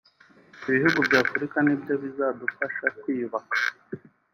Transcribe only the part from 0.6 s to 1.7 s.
Ibihugu by’Afurika